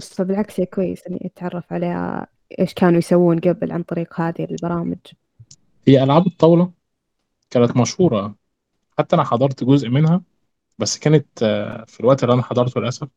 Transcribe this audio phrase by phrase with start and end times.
[0.00, 2.26] فبالعكس هي كويس إني أتعرف على
[2.58, 4.98] إيش كانوا يسوون قبل عن طريق هذه البرامج.
[5.88, 6.72] هي ألعاب الطاولة
[7.50, 8.34] كانت مشهورة.
[8.98, 10.22] حتى أنا حضرت جزء منها
[10.78, 13.08] بس كانت آه، في الوقت اللي أنا حضرته للأسف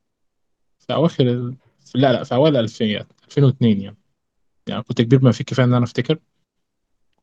[0.79, 1.55] في أواخر ال...
[1.95, 3.97] لا لا في أوائل الألفينيات 2002 يعني.
[4.67, 6.19] يعني كنت كبير ما فيه كفاية إن أنا أفتكر.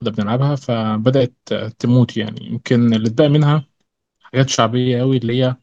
[0.00, 2.46] كنا بنلعبها فبدأت آه، تموت يعني.
[2.46, 3.64] يمكن اللي اتبقى منها
[4.20, 5.56] حاجات شعبية أوي اللي هي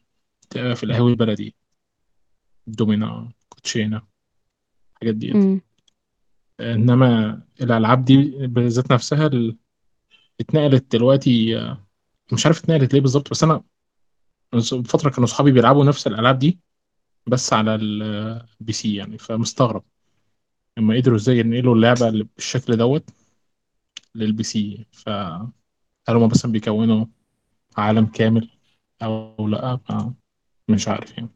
[0.50, 1.54] تبقى في القهاوي البلدي.
[2.66, 3.28] دومينا
[3.66, 4.02] كوتشينا
[4.92, 5.32] الحاجات دي.
[6.60, 9.56] إنما الألعاب دي بالذات نفسها ال-
[10.40, 11.54] اتنقلت دلوقتي
[12.32, 13.62] مش عارف اتنقلت ليه بالظبط بس أنا
[14.54, 16.58] من فترة كانوا اصحابي بيلعبوا نفس الألعاب دي
[17.26, 19.84] بس على ال PC يعني فمستغرب.
[20.78, 23.10] لما قدروا إزاي ينقلوا اللعبة اللي بالشكل دوت
[24.14, 25.50] لل PC؟ فهل
[26.08, 27.06] هم مثلا بيكونوا
[27.76, 28.50] عالم كامل
[29.02, 30.12] أو لأ؟ ف-
[30.68, 31.28] مش عارف يعني.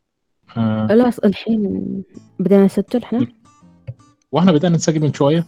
[0.57, 2.03] آه، لا الحين
[2.39, 3.27] بدينا نسجل إحنا؟
[4.33, 5.47] وإحنا بدأنا نسجل من شوية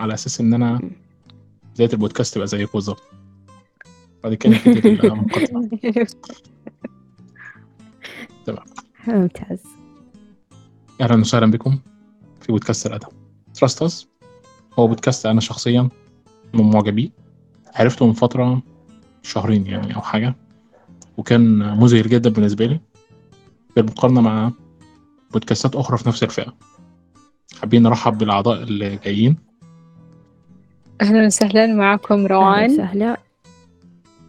[0.00, 0.80] على أساس إن أنا
[1.74, 3.02] بداية البودكاست تبقى زيكم بالظبط
[4.24, 4.96] بعد كده نبتدي
[8.46, 8.64] تمام.
[9.08, 9.62] ممتاز.
[11.00, 11.78] أهلا وسهلا بكم
[12.40, 13.08] في بودكاست الأدب.
[13.54, 14.08] Trust Us
[14.78, 15.88] هو بودكاست أنا شخصيا
[16.54, 17.08] من معجبيه
[17.74, 18.62] عرفته من فترة
[19.22, 20.34] شهرين يعني أو حاجة.
[21.16, 22.80] وكان مبهر جدا بالنسبة لي.
[23.76, 24.52] بالمقارنة مع
[25.32, 26.54] بودكاستات أخرى في نفس الفئة.
[27.60, 29.36] حابين نرحب بالأعضاء اللي جايين.
[31.00, 33.16] أهلا وسهلا معكم أهلا روان وسهلا.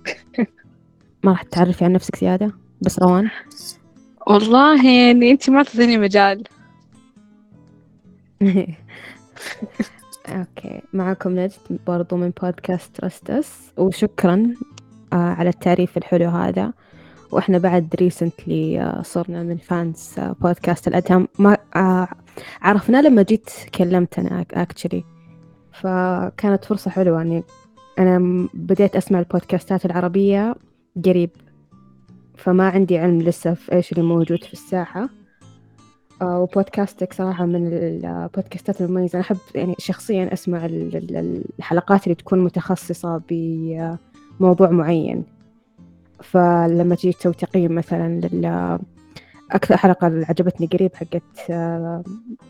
[1.24, 3.30] ما راح تعرفي عن نفسك زيادة بس روان.
[4.28, 6.44] والله يعني أنت ما تعطيني مجال.
[10.28, 14.54] okay معكم نجد برضو من podcast Trust Us وشكرا
[15.14, 16.74] آه على التعريف الحلو هذا.
[17.32, 21.28] وإحنا بعد recently آه صرنا من fans آه بودكاست الأدهم.
[21.40, 22.08] ما آه
[22.62, 25.04] عرفناه لما جيت كلمت أنا actually
[25.74, 27.44] فكانت فرصة حلوة إني
[28.00, 30.56] أنا بديت أسمع البودكاستات العربية
[31.06, 31.30] قريب.
[32.38, 35.10] فما عندي علم لسه في إيش اللي موجود في الساحة.
[36.22, 39.14] آه، وبودكاستك صراحة من البودكاستات المميزة.
[39.16, 45.24] أنا أحب يعني شخصيا أسمع ال- ال- الحلقات اللي تكون متخصصة بموضوع معين.
[46.24, 48.80] فلما تيجي تسوي تقييم مثلا لل
[49.52, 51.52] أكثر حلقة اللي عجبتني قريب حقت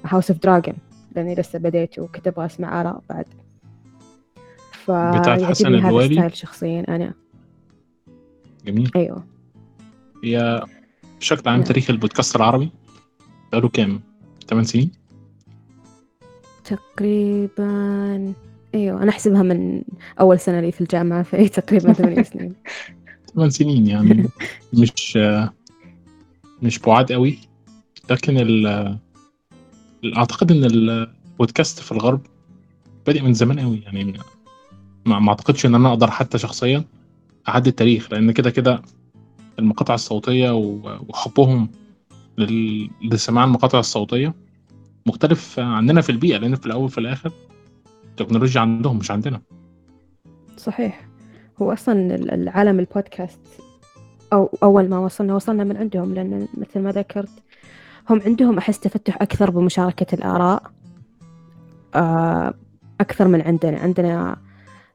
[0.06, 0.75] House of the Dragon
[1.16, 3.25] لأني لسه بديت وكنت أبغى أسمع آراء بعد.
[5.19, 7.13] بتاعت حسن هذا؟ الستايل شخصيا أنا.
[8.66, 8.91] جميل.
[8.95, 9.23] أيوه.
[10.23, 10.66] هي
[11.19, 11.67] بشكل عام نعم.
[11.67, 12.72] تاريخ البودكاست العربي؟
[13.51, 14.01] بقاله كام؟
[14.50, 14.91] 8 سنين؟
[16.66, 18.33] تقريبا
[18.75, 19.81] أيوه أنا أحسبها من
[20.19, 22.53] أول سنة لي في الجامعة فهي تقريبا ثمانية سنين.
[23.35, 24.29] 8 سنين يعني.
[24.73, 25.17] مش
[26.61, 27.39] مش بعاد قوي.
[28.09, 28.97] لكن ال
[30.17, 32.21] أعتقد إن البودكاست في الغرب
[33.07, 34.13] بادئ من زمان قوي يعني.
[35.05, 36.83] ما ما أعتقدش إن أنا أقدر حتى شخصيا
[37.49, 38.81] احدد التاريخ لأن كده كده
[39.59, 40.51] المقاطع الصوتية
[41.09, 41.69] وحبهم
[43.03, 44.33] لسماع المقاطع الصوتية
[45.05, 47.31] مختلف عننا في البيئة لأن في الأول وفي الآخر
[48.05, 49.41] التكنولوجيا عندهم مش عندنا.
[50.57, 51.06] صحيح.
[51.62, 53.40] هو أصلا ال- العالم البودكاست
[54.34, 57.29] أو أول ما وصلنا وصلنا من عندهم لأن مثل ما ذكرت
[58.09, 60.63] هم عندهم أحس تفتح أكثر بمشاركة الآراء
[61.95, 62.53] آه،
[63.01, 63.79] أكثر من عندنا.
[63.79, 64.38] عندنا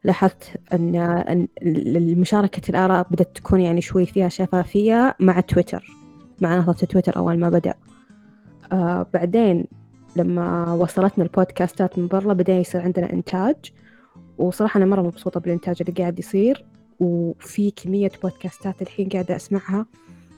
[0.04, 5.86] لاحظت أن أن ال- مشاركة الآراء بدأت تكون يعني شوي فيها شفافية مع تويتر
[6.40, 7.74] مع نهضة تويتر أول ما بدأ.
[8.72, 9.64] آه بعدين
[10.16, 13.56] لما وصلتنا البودكاستات من برا بدأ يصير عندنا إنتاج.
[14.38, 16.64] وصراحة أنا مرة مبسوطة بالإنتاج اللي قاعد يصير
[17.00, 19.86] وفي كمية بودكاستات الحين قاعدة أسمعها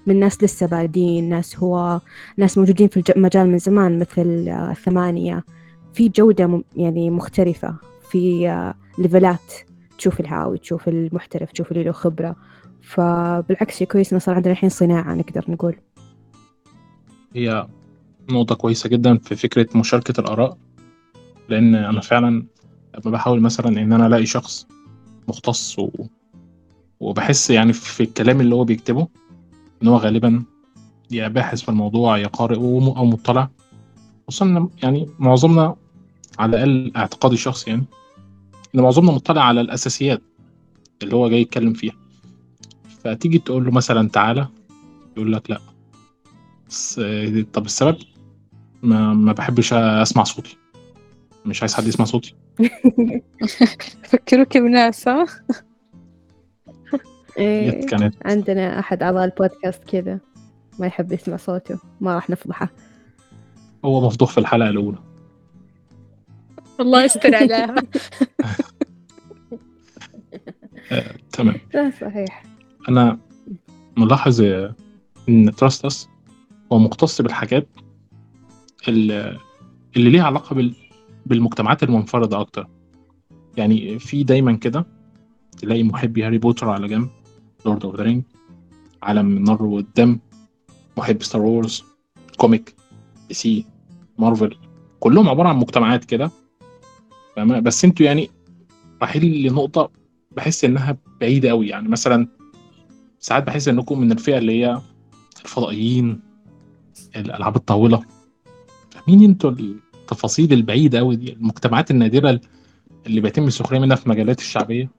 [0.07, 2.01] من ناس لسه بادين ناس هو
[2.37, 5.45] ناس موجودين في المجال من زمان مثل آه، ثمانية.
[5.93, 7.77] في جودة يعني مختلفة.
[8.11, 9.55] في آه، ليفلات
[9.99, 12.37] تشوف الهاوي تشوف المحترف تشوف اللي له خبرة.
[12.83, 15.77] فبالعكس شيء كويس إنه صار عندنا الحين صناعة نقدر نقول.
[17.35, 17.67] هي
[18.31, 20.57] نقطة كويسة جدا في فكرة مشاركة الآراء
[21.49, 22.47] لأن أنا فعلا
[22.95, 24.67] لما بحاول مثلا إن أنا ألاقي شخص
[25.29, 25.91] مختص و...
[27.01, 29.09] وبحس يعني في الكلام اللي هو بيكتبه
[29.83, 30.45] إن هو غالبا
[31.11, 33.51] يا باحث في الموضوع يا قارئ أو مطلع.
[34.29, 35.77] خصوصا يعني معظمنا
[36.39, 37.85] على الأقل اعتقادي الشخصي يعني
[38.75, 40.23] إن معظمنا مطلع على الأساسيات
[41.03, 41.95] اللي هو جاي يتكلم فيها.
[43.05, 44.49] فتيجي تقول له مثلا تعالى
[45.17, 45.61] يقول لك لأ.
[46.69, 47.01] بس
[47.53, 47.97] طب السبب؟
[48.83, 50.57] ما, ما بحبش أسمع صوتي.
[51.47, 52.35] مش عايز حد يسمع صوتي.
[54.03, 55.27] فكروك بناس ها
[57.39, 57.87] إيه
[58.25, 60.21] عندنا أحد أعضاء البودكاست كذا.
[60.79, 61.79] ما يحب يسمع صوته.
[62.01, 62.69] ما راح نفضحه.
[63.85, 64.99] هو مفضوح في الحلقة الأولى.
[66.81, 67.75] الله يستر عليها.
[70.93, 71.57] آه، تمام.
[71.75, 72.45] لا صحيح.
[72.89, 73.19] أنا
[73.97, 74.43] ملاحظ
[75.29, 76.09] إن تراستس
[76.73, 77.69] هو مختص بالحاجات
[78.89, 79.39] اللي,
[79.97, 80.75] اللي ليها علاقة بال...
[81.27, 82.69] بالمجتمعات المنفردة أكتر.
[83.57, 84.87] يعني في دايما كده
[85.59, 87.09] تلاقي محبي Harry Potter على جنب
[87.67, 88.23] Lord of the Rings
[89.03, 90.19] عالم النار والدم
[90.97, 91.85] محب Star Wars
[92.37, 92.75] comic
[93.29, 93.67] DC
[94.19, 94.57] Marvel
[95.01, 96.31] كلهم عبارة عن مجتمعات كده.
[97.39, 98.31] بس أنتوا يعني
[99.03, 99.91] رايحين لنقطة
[100.37, 102.29] بحس إنها بعيدة قوي يعني مثلا
[103.21, 104.81] ساعات بحس إنكم من الفئة اللي هي
[105.45, 106.21] الفضائيين
[107.17, 108.05] الألعاب الطاولة.
[108.91, 109.51] فاهمين أنتوا
[110.05, 112.41] التفاصيل البعيدة قوي دي المجتمعات النادرة
[113.07, 114.91] اللي بيتم السخرية منها في مجالات الشعبية.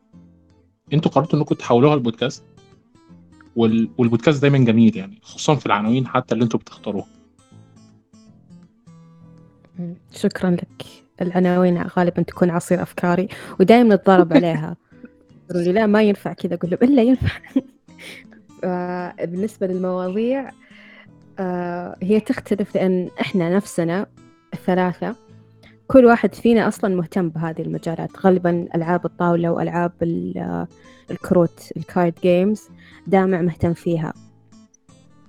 [0.94, 2.44] أنتوا قررتوا إنكم تحولوها لبودكاست؟
[3.56, 3.90] وال...
[3.98, 7.08] والبودكاست دايما جميل يعني خصوصا في العناوين حتى اللي أنتوا بتختاروها.
[10.12, 10.86] شكرا لك.
[11.22, 13.28] العناوين غالبا تكون عصير أفكاري
[13.60, 14.76] ودائما نتضارب عليها.
[15.52, 16.54] لي لا ما ينفع كذا.
[16.54, 17.40] أقول لهم إلا ينفع.
[18.64, 20.52] آه، بالنسبة للمواضيع
[21.40, 24.06] آه، هي تختلف لأن إحنا نفسنا
[24.56, 25.16] الثلاثة
[25.88, 28.10] كل واحد فينا أصلا مهتم بهذه المجالات.
[28.26, 30.68] غالبا ألعاب الطاولة وألعاب ال-
[31.12, 32.64] الكروت ال card games
[33.08, 34.14] دامع مهتم فيها.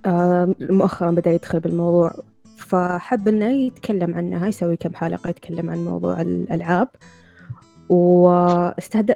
[0.05, 2.11] آه، مؤخرا بدأ يدخل بالموضوع.
[2.57, 6.87] فحب إنه يتكلم عنها يسوي كم حلقة يتكلم عن موضوع الألعاب.
[7.89, 9.15] واستهدف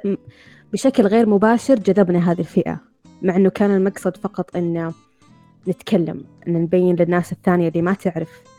[0.72, 2.80] بشكل غير مباشر جذبنا هذه الفئة.
[3.22, 4.92] مع إنه كان المقصد فقط إنه
[5.68, 8.51] نتكلم إن نبين للناس الثانية اللي ما تعرف آه،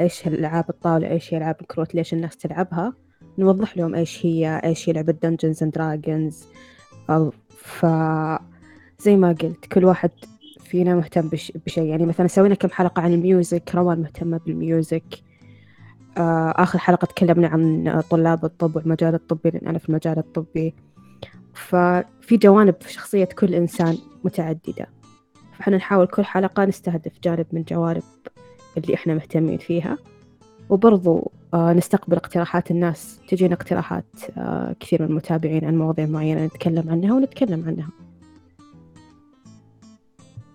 [0.00, 2.92] إيش الألعاب الطاولة إيش هي ألعاب الكروت ليش الناس تلعبها؟
[3.38, 6.44] نوضح لهم إيش هي إيش هي لعبة Dungeons and Dragons
[7.48, 7.86] ف
[8.98, 10.10] زي ما قلت كل واحد
[10.60, 11.52] فينا مهتم بش...
[11.66, 11.84] بشيء.
[11.84, 15.22] يعني مثلا سوينا كم حلقة عن ال music روان مهتمة بال music
[16.18, 20.74] آه آخر حلقة تكلمنا عن طلاب الطب والمجال الطبي لأن أنا في المجال الطبي.
[21.54, 24.86] ففي جوانب في شخصية كل إنسان متعددة.
[25.58, 28.02] فإحنا نحاول كل حلقة نستهدف جانب من جوانب
[28.76, 29.98] اللي إحنا مهتمين فيها.
[30.70, 33.20] وبرضو آه نستقبل اقتراحات الناس.
[33.28, 34.04] تجينا اقتراحات
[34.38, 37.88] آه كثير من المتابعين عن مواضيع معينة نتكلم عنها ونتكلم عنها.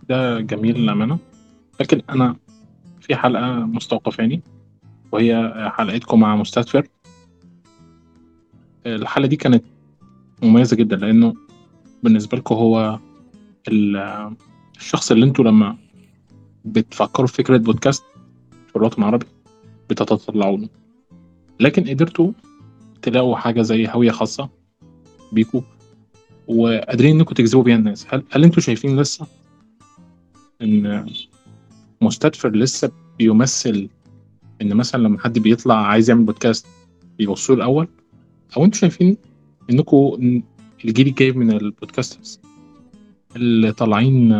[0.10, 1.18] ده جميل للأمانة.
[1.80, 2.36] لكن أنا
[3.02, 4.42] في حلقة مستوقفاني
[5.12, 6.88] وهي حلقتكم مع مستدفر
[8.86, 9.64] الحلقة دي كانت
[10.44, 11.34] مميزة جدا لأنه
[12.04, 13.00] بالنسبة لكم هو
[13.68, 14.36] ال-
[14.78, 15.78] الشخص اللي أنتوا لما
[16.66, 18.04] بتفكروا في فكرة بودكاست
[18.72, 19.26] في الوطن العربي
[19.90, 20.70] بتتطلعوا له
[21.60, 22.32] لكن قدرتوا
[23.02, 24.50] تلاقوا حاجة زي هوية خاصة
[25.32, 25.62] بيكوا
[26.48, 28.08] وقادرين انكم تجذبوا بيها الناس.
[28.10, 29.28] هل هل إنتوا شايفين لسه
[30.62, 31.06] إن
[32.02, 33.90] مستدفر لسه بيمثل
[34.62, 36.68] إن مثلا لما حد بيطلع عايز يعمل بودكاست
[37.18, 37.88] بيبصوا له الأول؟
[38.58, 39.18] أو إنتوا شايفين
[39.70, 40.42] انكم
[40.86, 42.40] الجيل الجاي من البودكاسترز
[43.36, 44.34] اللي طالعين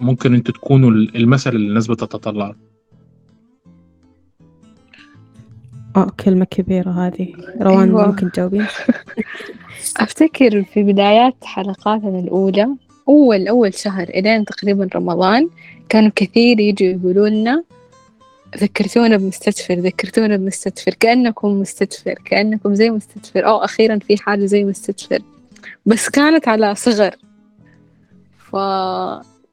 [0.00, 2.46] ممكن أنتوا تكونوا المثل اللي الناس بتتطلع.
[2.46, 2.54] له
[5.96, 7.34] آه كلمة كبيرة هذه.
[7.60, 8.06] روان أيوة.
[8.06, 8.66] ممكن تجاوبين؟
[9.96, 12.68] أفتكر في بدايات حلقاتنا الأولى
[13.08, 15.48] أول أول شهر إلين تقريبا رمضان
[15.88, 17.64] كانوا كثير يجوا يقولوا لنا
[18.56, 23.46] ذكرتونا بمستدفر ذكرتونا بمستدفر كأنكم مستدفر كأنكم زي مستدفر.
[23.46, 25.18] أو أخيرا في حاجة زي مستدفر.
[25.86, 27.16] بس كانت على صغر.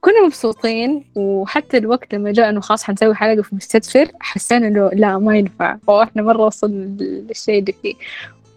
[0.04, 5.18] فكنا مبسوطين وحتى الوقت لما جاء إنه خلاص حنسوي حلقة في مستدفر حسينا إنه لا
[5.18, 5.78] ما ينفع.
[5.88, 7.94] وإحنا مرة وصلنا للشيء اللي فيه.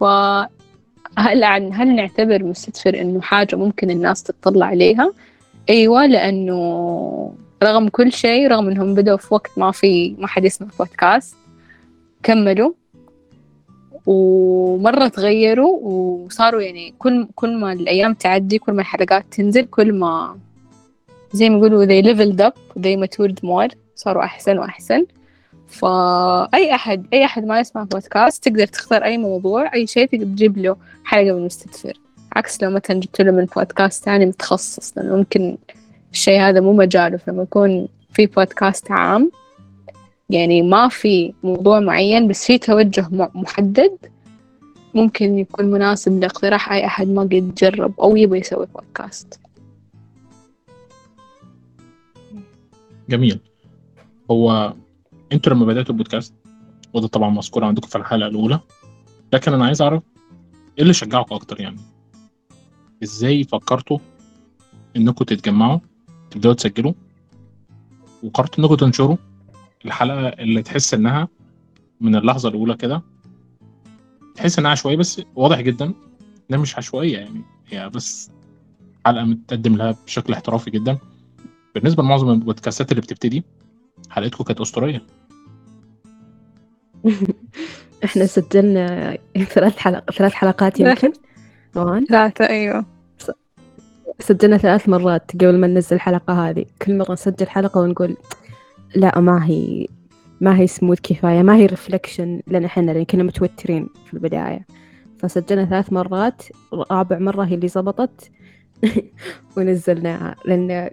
[0.01, 0.05] ف
[1.19, 5.13] هل عن هل نعتبر مستدفر إنه حاجة ممكن الناس تطلع عليها؟
[5.71, 10.69] أيوة لأنه رغم كل شيء رغم إنهم بدأوا في وقت ما في ما حد يسمع
[10.79, 11.37] بودكاست
[12.23, 12.73] كملوا.
[14.07, 20.37] ومرة تغيروا وصاروا يعني كل كل ما الأيام تعدي كل ما الحلقات تنزل كل ما
[21.37, 25.07] زي ما يقولوا they leveled up they matured more صاروا أحسن وأحسن.
[25.69, 30.59] فأي أحد أي أحد ما يسمع بودكاست تقدر تختار أي موضوع أي شيء تقدر تجيب
[30.59, 31.93] له حلقة من مستدفر.
[32.37, 35.57] عكس لو مثلا جبت له من بودكاست ثاني متخصص لأنه ممكن
[36.13, 37.17] الشيء هذا مو مجاله.
[37.17, 39.31] فلما يكون في بودكاست عام
[40.31, 43.99] يعني ما في موضوع معين بس في توجه محدد
[44.95, 49.41] ممكن يكون مناسب لاقتراح أي أحد ما قد جرب أو يبغى يسوي بودكاست
[53.09, 53.41] جميل.
[54.31, 54.75] هو
[55.33, 56.35] أنتوا لما بدأتوا البودكاست
[56.95, 58.61] وده طبعا مذكور عندكم في الحلقة الأولى
[59.33, 60.03] لكن أنا عايز أعرف
[60.79, 61.81] إيه اللي شجعكم أكتر يعني؟
[63.03, 63.99] إزاي فكرتوا
[64.97, 65.79] إنكم تتجمعوا
[66.31, 66.93] تبدأوا تسجلوا
[68.23, 69.17] وقررت إنكم تنشروا
[69.85, 71.29] الحلقة اللي تحس إنها
[72.01, 73.03] من اللحظة الأولى كده؟
[74.35, 75.95] تحس إنها عشوائية بس واضح جدا
[76.51, 78.31] إنها مش عشوائية يعني هي بس
[79.07, 80.99] حلقة متقدم لها بشكل احترافي جدا.
[81.77, 83.45] بالنسبة لمعظم البودكاستات اللي بتبتدي
[84.11, 85.03] حلقتكم كانت أسطورية.
[88.05, 91.13] إحنا سجلنا ثلاث حلق ثلاث حلقات يمكن.
[91.77, 92.85] روان ثلاثة أيوة.
[94.21, 96.65] سجلنا ثلاث مرات قبل ما ننزل الحلقة هذه.
[96.83, 98.17] كل مرة نسجل حلقة ونقول
[98.95, 99.87] لا ما هي
[100.41, 104.67] ما هي سموث كفاية ما هي ريفلكشن لأن إحنا لأن كنا متوترين في البداية.
[105.19, 106.43] فسجلنا ثلاث مرات
[106.73, 108.31] رابع مرة هي اللي زبطت.
[109.57, 110.91] ونزلناها لأن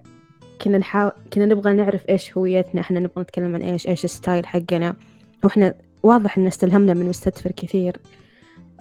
[0.62, 4.95] كنا نحاول كنا نبغى نعرف إيش هويتنا إحنا نبغى نتكلم عن إيش إيش الستايل حقنا.
[5.43, 7.98] وإحنا واضح إن استلهمنا من مستدفر كثير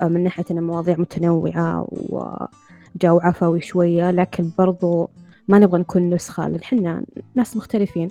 [0.02, 5.10] آه، من ناحية إن مواضيع متنوعة وجو عفوي شوية لكن برضو
[5.48, 8.08] ما نبغى نكون نسخة لأن إحنا ناس مختلفين.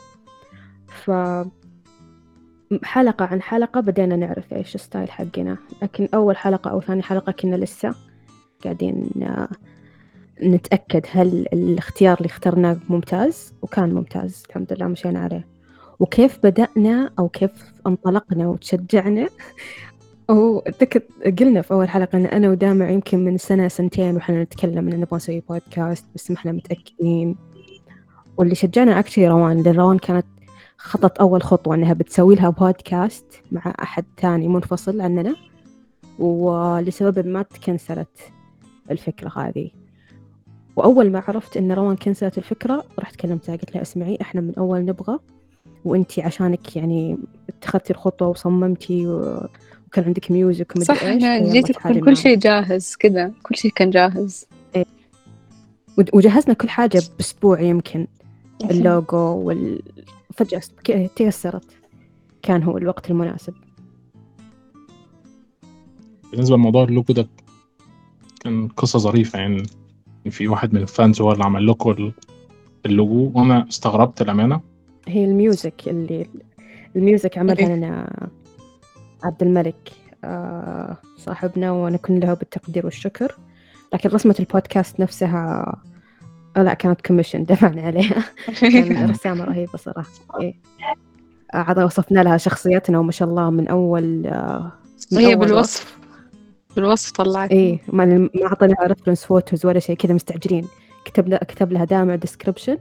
[0.87, 1.11] ف
[2.83, 5.57] حلقة عن حلقة بدينا نعرف إيش الستايل حقنا.
[5.81, 7.95] لكن أول حلقة أو ثاني حلقة كنا لسه
[8.63, 9.49] قاعدين آه،
[10.43, 15.47] نتأكد هل الاختيار اللي اخترناه ممتاز وكان ممتاز الحمد لله مشينا عليه.
[15.99, 17.51] وكيف بدأنا أو كيف
[17.87, 19.29] انطلقنا وتشجعنا.
[20.29, 21.01] وذكر
[21.39, 25.15] قلنا في أول حلقة إن أنا ودامع يمكن من سنة سنتين وإحنا نتكلم إن نبغى
[25.15, 27.35] نسوي بودكاست بس ما إحنا متأكدين.
[28.37, 30.25] واللي شجعنا أكشلي روان لأن روان كانت
[30.77, 35.35] خطت أول خطوة إنها بتسوي لها بودكاست مع أحد تاني منفصل عننا
[36.19, 38.19] ولسبب ما تكنسلت
[38.91, 39.80] الفكرة هذه.
[40.75, 44.85] وأول ما عرفت إن روان كنسلت الفكرة رحت كلمتها قلت لها اسمعي إحنا من أول
[44.85, 45.19] نبغى
[45.85, 47.17] وأنتي عشانك يعني
[47.49, 52.17] اتخذتي الخطوة وصممتي وكان عندك ميوزك ومدري صح إحنا جيتك تعالي كل كل.
[52.17, 54.45] شيء جاهز كذا كل شيء كان جاهز.
[55.97, 58.07] ود- وجهزنا كل حاجة بأسبوع يمكن.
[58.71, 59.81] اللوجو وال
[60.33, 61.65] فجأة ك- تيسرت.
[62.41, 63.53] كان هو الوقت المناسب.
[66.31, 67.27] بالنسبة لموضوع اللوجو ده
[68.43, 69.63] كان قصة ظريفة يعني.
[70.29, 72.13] في واحد من ال fans هو اللي عمل لكم ال-
[72.85, 73.31] اللوجو.
[73.35, 74.61] وأنا استغربت الامانه
[75.07, 76.27] هي ال music اللي
[76.95, 77.75] ال music عملها إيه.
[77.75, 78.17] لنا
[79.23, 79.91] عبد الملك
[80.23, 83.35] آه، صاحبنا وأنا كن له بالتقدير والشكر.
[83.93, 85.75] لكن رسمة البودكاست نفسها
[86.57, 88.23] آه، لا كانت commission دفعنا عليها.
[89.11, 90.09] رسامة رهيبة صراحة.
[90.41, 90.53] إيه.
[91.53, 94.03] آه، عاد وصفنا لها شخصيتنا وما شاء الله من أول
[95.11, 95.97] من هي أول بالوصف.
[96.75, 97.51] بالوصف طلعت.
[97.51, 100.67] إيه ما ما اعطيناها reference photos ولا شيء كذا مستعجلين.
[101.05, 102.77] كتب لها كتب لها دامع description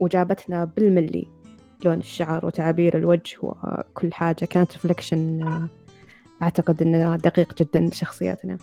[0.00, 1.26] وجابتنا بالملي.
[1.84, 4.44] لون الشعر وتعابير الوجه وكل حاجة.
[4.44, 5.68] كانت reflection
[6.42, 8.58] أعتقد إنه دقيق جدا لشخصياتنا.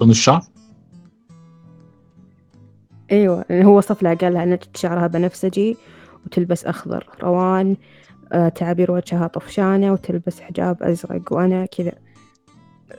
[0.00, 0.42] لون الشعر؟
[3.12, 5.76] أيوة يعني هو وصف لها قال لها نجد شعرها بنفسجي
[6.26, 7.76] وتلبس أخضر روان
[8.32, 11.92] آه، تعابير وجهها طفشانة وتلبس حجاب أزرق وأنا كذا.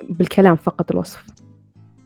[0.09, 1.23] بالكلام فقط الوصف.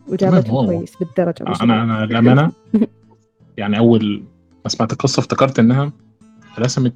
[0.08, 1.84] وجابته كويس بالدرجة ما شاء أنا.
[1.84, 2.52] أنا الامانه
[3.58, 4.24] يعني أول
[4.64, 5.92] ما سمعت القصة افتكرت إنها
[6.60, 6.94] رسمت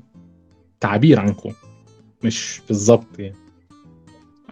[0.80, 1.52] تعابير عنكم
[2.24, 3.36] مش بالظبط يعني.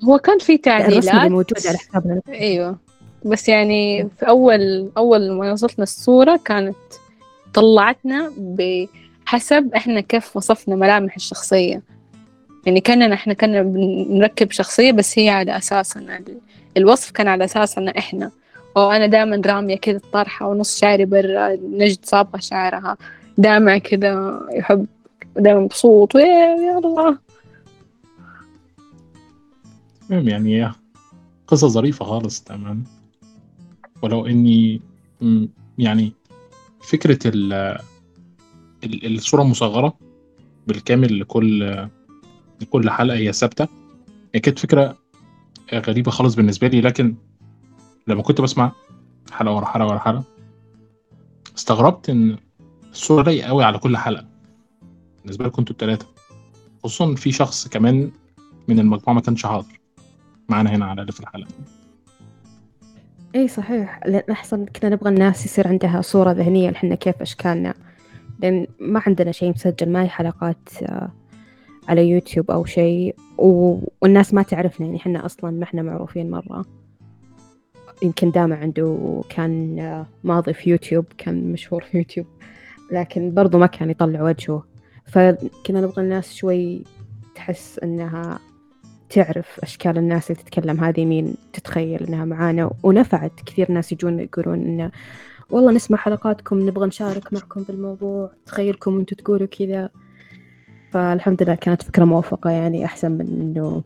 [0.03, 2.21] هو كان في تعديلات موجودة على حسابنا.
[2.29, 2.77] أيوه.
[3.25, 6.75] بس يعني في اول أول ما وصلتنا الصورة كانت
[7.53, 11.81] طلعتنا بحسب إحنا كيف وصفنا ملامح الشخصية.
[12.67, 15.59] يعني كأننا إحنا كنا بنركب شخصية بس هي على
[15.97, 16.37] ال-
[16.77, 18.31] الوصف كان على أساس إن إحنا.
[18.77, 22.97] أو أنا دائما رامية كذا الطرحة ونص شعري برا نجد صابغة شعرها.
[23.37, 24.85] دامع كذا يحب
[25.37, 27.17] دائما مبسوط يا الله.
[30.09, 30.71] المهم يعني
[31.47, 32.83] قصة ظريفة خالص تمام.
[34.01, 34.81] ولو إني
[35.21, 35.45] م،
[35.77, 36.13] يعني
[36.81, 37.53] فكرة ال
[38.83, 39.93] ال- الصورة المصغرة
[40.67, 41.87] بالكامل لكل
[42.61, 43.67] لكل حلقة هي ثابتة.
[44.35, 44.97] هي كانت فكرة
[45.73, 47.15] غريبة خالص بالنسبة لي لكن
[48.07, 48.71] لما كنت بسمع
[49.31, 50.23] حلقة ورا حلقة ورا حلقة
[51.57, 52.37] استغربت إن
[52.91, 54.25] الصورة لايقة قوي على كل حلقة.
[55.21, 56.05] بالنسبة لكم أنتوا التلاتة.
[56.83, 58.11] خصوصا في شخص كمان
[58.67, 59.79] من المجموعة ما كانش حاضر.
[60.49, 61.49] معانا هنا على في الحلقة.
[63.35, 63.99] اي صحيح.
[64.05, 67.73] لأن أحسن كنا نبغى الناس يصير عندها صورة ذهنية لحنا كيف أشكالنا.
[68.39, 71.11] لأن ما عندنا شيء مسجل ما هي حلقات آه،
[71.87, 73.79] على يوتيوب أو شيء و...
[74.01, 76.65] والناس ما تعرفنا يعني إحنا أصلا ما إحنا معروفين مرة.
[78.03, 82.25] يمكن دامع عنده كان ماضي في يوتيوب كان مشهور في يوتيوب
[82.91, 84.63] لكن برضو ما كان يطلع وجهه.
[85.05, 86.83] فكنا نبغى الناس شوي
[87.35, 88.39] تحس إنها
[89.09, 92.71] تعرف أشكال الناس اللي تتكلم هذه مين تتخيل إنها معانا.
[92.83, 94.91] ونفعت كثير ناس يجون يقولون إنه
[95.49, 99.89] والله نسمع حلقاتكم نبغى نشارك معكم بالموضوع تخيلكم وأنتم تقولوا كذا.
[100.91, 103.83] فالحمد لله كانت فكرة موفقة يعني أحسن من إنه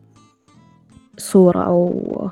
[1.18, 2.30] صورة أو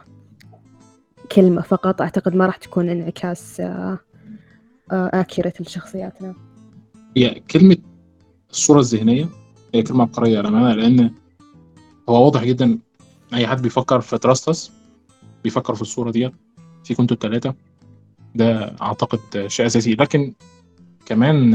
[1.32, 2.02] كلمة فقط.
[2.02, 3.62] أعتقد ما راح تكون انعكاس
[4.90, 6.34] آكيرت لشخصياتنا.
[7.16, 7.76] هي كلمة
[8.50, 9.28] الصورة الذهنية
[9.74, 11.10] هي كلمة عبقرية للأمانة لأن
[12.08, 12.78] هو واضح جدا
[13.34, 14.72] أي حد بيفكر في تراستس
[15.44, 16.32] بيفكر في الصورة ديت
[16.84, 17.54] في كنتوا التلاتة.
[18.34, 19.94] ده أعتقد شيء أساسي.
[19.94, 20.34] لكن
[21.06, 21.50] كمان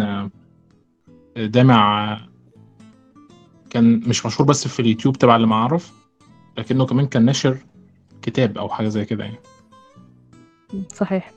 [1.38, 2.18] ده مع
[3.76, 5.94] كان مش مشهور بس في اليوتيوب تبع اللي ما أعرف
[6.58, 7.58] لكنه كمان كان ناشر
[8.22, 9.38] كتاب أو حاجة زي كده يعني.
[10.94, 11.32] صحيح.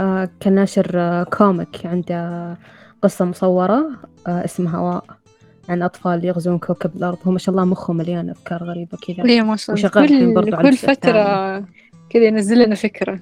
[0.00, 2.58] آه كان ناشر آه كوميك عنده
[3.02, 3.90] قصة مصورة
[4.26, 5.04] آه اسمها هواء
[5.68, 7.18] عن أطفال يغزون كوكب الأرض.
[7.26, 9.24] هو ما شاء الله مخه مليان أفكار غريبة كذا.
[9.24, 9.88] إيه ما شاء الله.
[9.88, 11.58] وشغال الحين برضو كل, على كل فترة
[12.10, 13.20] كذا ينزل لنا فكرة.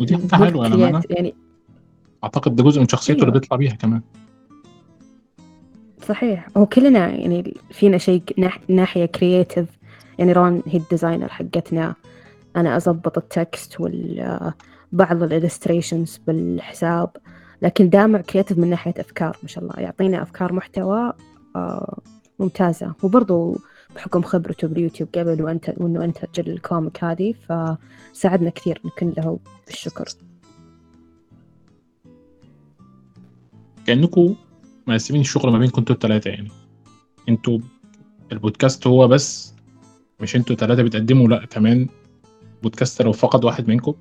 [0.00, 1.34] ودي حاجة حلوة للأمانة يعني
[2.24, 3.40] أعتقد ده جزء من شخصيته اللي أيوة.
[3.40, 4.02] بيطلع بيها كمان.
[6.10, 6.48] صحيح.
[6.56, 9.68] هو كلنا يعني فينا شيء ناح- ناحية creative
[10.18, 11.94] يعني رون هي ال designer حقتنا.
[12.56, 14.52] أنا أضبط ال text وال
[14.92, 17.10] بعض ال illustrations بالحساب.
[17.62, 19.74] لكن دامع creative من ناحية أفكار ما شاء الله.
[19.78, 21.12] يعطينا أفكار محتوى
[21.56, 21.98] آه،
[22.38, 22.94] ممتازة.
[23.02, 23.56] وبرضو
[23.94, 27.34] بحكم خبرته باليوتيوب قبل وأنت وإنه أنتج ال comic هذه
[28.12, 30.08] فساعدنا كثير نكن له بالشكر.
[33.86, 34.34] كأنكم
[34.90, 36.50] مقسمين الشغل ما بين كنتوا التلاتة يعني.
[37.28, 37.58] أنتوا
[38.32, 39.54] البودكاست هو بس
[40.20, 41.88] مش أنتوا تلاتة بتقدموا لا كمان
[42.62, 43.94] بودكاست لو فقد واحد منكم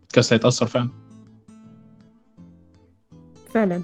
[0.00, 0.88] البودكاست هيتأثر فعلا.
[3.54, 3.82] فعلا.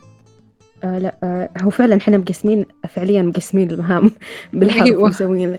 [0.84, 4.10] آه لا آه هو فعلا إحنا مقسمين فعليا مقسمين المهام
[4.52, 5.08] بالحرف أيوة.
[5.08, 5.58] مسوين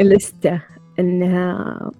[0.00, 0.62] لستة
[0.98, 1.90] إنها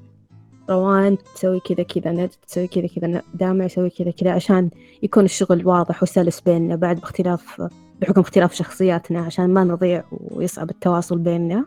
[0.71, 4.71] روان تسوي كذا كذا ند تسوي كذا كذا دامع يسوي كذا كذا عشان
[5.03, 7.69] يكون الشغل واضح وسلس بيننا بعد باختلاف
[8.01, 11.67] بحكم اختلاف شخصياتنا عشان ما نضيع ويصعب التواصل بيننا.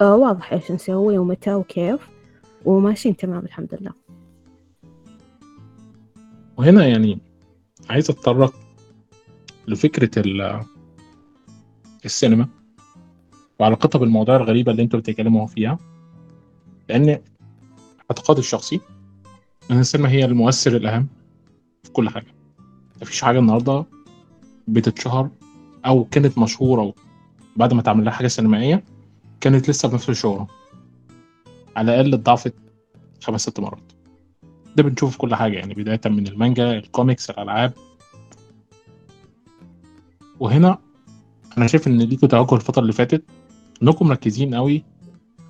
[0.00, 2.08] آه واضح إيش نسوي ومتى وكيف.
[2.64, 3.92] وماشيين تمام الحمد لله.
[6.56, 7.18] وهنا يعني
[7.90, 8.54] عايز أتطرق
[9.68, 10.64] لفكرة ال-
[12.04, 12.48] السينما
[13.58, 15.78] وعلاقتها بالمواضيع الغريبة اللي أنتوا بتتكلموا فيها.
[16.88, 17.18] لأن
[18.10, 18.80] اعتقادي الشخصي
[19.70, 21.06] إن السينما هي المؤثر الأهم
[21.82, 22.34] في كل حاجة.
[23.02, 23.84] مفيش حاجة النهاردة
[24.68, 25.30] بتتشهر
[25.86, 26.94] أو كانت مشهورة
[27.56, 28.84] بعد ما تعمل لها حاجة سينمائية
[29.40, 30.46] كانت لسه بنفس الشهرة.
[31.76, 32.54] على الأقل اتضاعفت
[33.22, 33.92] خمس ست مرات.
[34.76, 37.72] ده بنشوفه في كل حاجة يعني بداية من المانجا الكوميكس الألعاب.
[40.40, 40.78] وهنا
[41.58, 43.24] أنا شايف إن ليكوا توجه الفترة اللي فاتت
[43.82, 44.84] إنكم مركزين قوي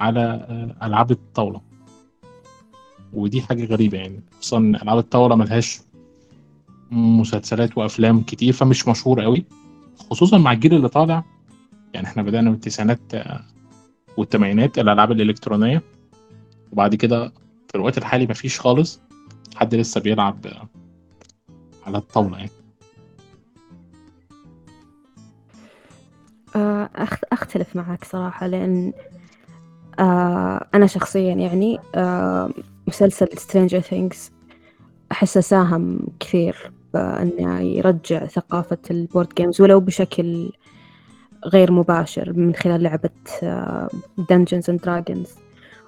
[0.01, 1.61] على آه، ألعاب الطاولة.
[3.13, 5.81] ودي حاجة غريبة يعني خصوصا إن ألعاب الطاولة ملهاش
[6.91, 9.45] مسلسلات وأفلام كتير فمش مشهورة قوي
[10.11, 11.25] خصوصا مع الجيل اللي طالع
[11.95, 13.41] يعني إحنا بدأنا من التسعينات آه،
[14.17, 15.83] والثمانينات الألعاب الإلكترونية.
[16.73, 17.29] وبعد كده
[17.69, 19.01] في الوقت الحالي مفيش خالص
[19.57, 20.69] حد لسه بيلعب آه،
[21.87, 22.51] على الطاولة يعني.
[26.57, 28.93] آه، أخ- أختلف معك صراحة لأن
[30.75, 31.79] أنا شخصيا يعني
[32.89, 34.17] مسلسل Stranger Things
[35.13, 36.73] أحسه ساهم كثير.
[36.95, 40.51] بأنه يرجع ثقافة ال board games ولو بشكل
[41.47, 43.11] غير مباشر من خلال لعبة
[43.43, 43.89] آه،
[44.21, 45.29] Dungeons and Dragons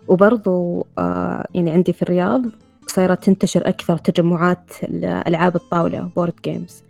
[0.08, 2.42] وبرضو آه، يعني عندي في الرياض
[2.86, 4.70] صايرة تنتشر أكثر تجمعات
[5.02, 6.82] ألعاب الطاولة board games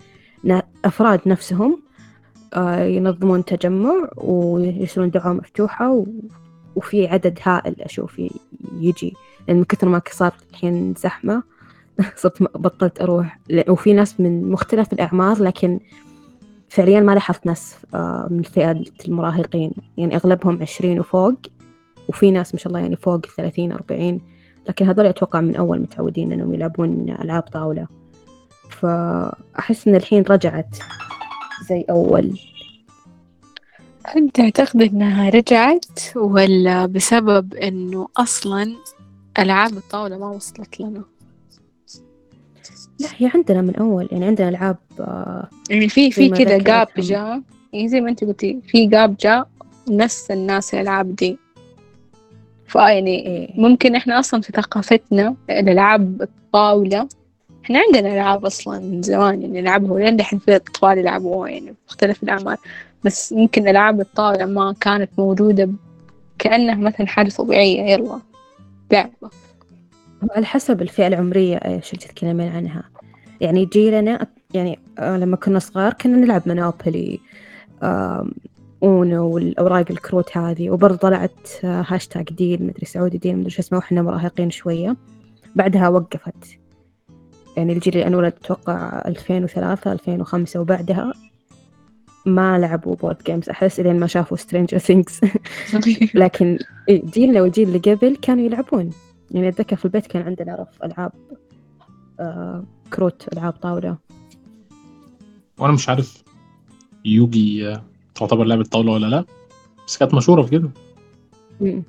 [0.85, 1.83] أفراد نفسهم
[2.55, 6.05] آه، ينظمون تجمع ويرسلون دعوة مفتوحة.
[6.77, 8.23] وفي عدد هائل أشوف
[8.81, 9.15] يجي
[9.49, 11.43] لأن من كثر ما صار الحين زحمة
[12.17, 13.39] صرت بطلت أروح.
[13.69, 15.81] وفي ناس من مختلف الأعمار لكن
[16.69, 19.73] فعليا ما لاحظت ناس آه، من فئة المراهقين.
[19.97, 21.35] يعني أغلبهم عشرين وفوق
[22.09, 24.21] وفي ناس ما شاء الله يعني فوق ثلاثين أربعين.
[24.69, 27.87] لكن هذول أتوقع من أول متعودين إنهم يلعبون ألعاب طاولة.
[28.71, 30.77] فأحس إن الحين رجعت
[31.69, 32.39] زي أول.
[34.07, 38.75] هل تعتقد إنها رجعت ولا بسبب إنه أصلا
[39.39, 41.05] ألعاب الطاولة ما وصلت لنا؟
[43.03, 46.89] لا هي عندنا من أول يعني عندنا ألعاب آه، يعني في في كذا جاب.
[46.99, 47.41] جاء.
[47.73, 49.49] يعني زي ما أنت قلتي في جاب جاء
[49.89, 51.39] نفس الناس الألعاب دي.
[52.67, 53.61] فيعني إيه.
[53.61, 57.09] ممكن إحنا أصلا في ثقافتنا الألعاب الطاولة
[57.65, 61.75] إحنا عندنا ألعاب أصلا من زمان يعني نلعبها ولين دحين في أطفال يلعبوها يعني في
[61.89, 62.57] مختلف الأعمار.
[63.05, 65.77] بس يمكن ألعاب الطاولة ما كانت موجودة ب-
[66.39, 68.21] كأنها مثلا حاجة طبيعية يلا
[68.93, 69.31] لعبة.
[70.31, 72.83] على حسب الفئة العمرية إيش اللي تتكلمين عنها.
[73.41, 77.21] يعني جيلنا يعني آه، لما كنا صغار كنا نلعب مونوبولي
[78.83, 80.71] أونو والأوراق الكروت هذه.
[80.71, 84.97] وبرضه طلعت آه، هاشتاج Deal مدري سعودي Deal مدري شو اسمه وإحنا مراهقين شوية.
[85.57, 86.59] بعدها وقفت.
[87.57, 91.13] يعني الجيل اللي أنا ولدت أتوقع 2003 2005 وبعدها
[92.27, 95.21] ما لعبوا board games أحس إلين ما شافوا Stranger Things
[96.15, 96.59] لكن
[96.91, 98.91] جيلنا والجيل اللي قبل كانوا يلعبون.
[99.33, 101.13] يعني أتذكر في البيت كان عندنا رف ألعاب
[102.21, 103.97] آه كروت ألعاب طاولة.
[105.59, 106.23] وأنا مش عارف
[107.05, 107.83] يوجي آه،
[108.15, 109.25] تعتبر لعبة طاولة ولا لا
[109.87, 110.71] بس كانت مشهورة في كده.
[111.61, 111.83] مم.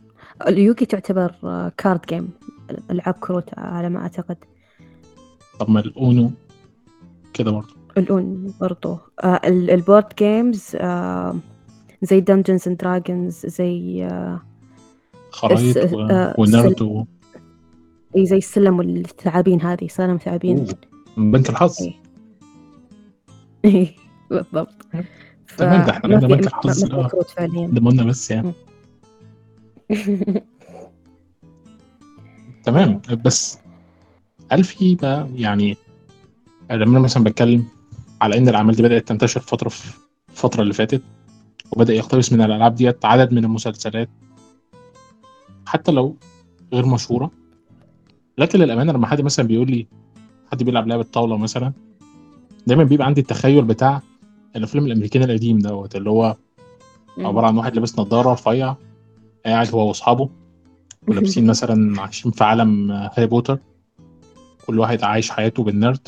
[0.47, 2.29] اليوجي تعتبر آه card game
[2.91, 4.37] ألعاب كروت على ما أعتقد.
[5.59, 6.31] طب ما الأونو
[7.33, 7.73] كده برضه.
[7.97, 11.35] الأونو برضو آه ال- ال board games آه
[12.01, 14.41] زي Dungeons and Dragons زي آه
[15.31, 15.93] خرايط الس-
[18.17, 20.65] إي زي السلم والثعابين هذه سلم ثعابين.
[21.17, 21.75] بنك الحظ.
[23.65, 23.95] إيه،
[24.29, 24.85] بالضبط.
[25.57, 27.07] تمام، ده في بنك الحظ، آه.
[27.07, 27.67] فعليا.
[28.05, 28.53] بس يعني.
[32.63, 33.59] تمام بس
[34.51, 35.77] هل في بقى يعني
[36.71, 37.65] لما أنا مثلا بتكلم
[38.21, 39.93] على إن الأعمال دي بدأت تنتشر فترة في
[40.29, 41.01] الفترة اللي فاتت
[41.71, 44.09] وبدأ يقتبس من الألعاب ديت عدد من المسلسلات
[45.65, 46.15] حتى لو
[46.73, 47.31] غير مشهورة
[48.37, 49.87] لكن للأمانة لما حد مثلا بيقول لي
[50.51, 51.73] حد بيلعب لعبة طاولة مثلا
[52.67, 54.01] دايما بيبقى عندي التخيل بتاع
[54.55, 56.35] الأفلام الامريكاني القديم دوت اللي هو
[57.17, 58.75] عبارة عن واحد لابس نظارة رفيع
[59.45, 60.29] قاعد هو وأصحابه
[61.07, 63.59] ولابسين مثلا عايشين في عالم هاري بوتر
[64.67, 66.07] كل واحد عايش حياته بالنرد.